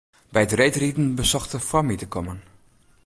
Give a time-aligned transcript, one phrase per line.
[0.33, 2.39] By it reedriden besocht er foar my te kommen.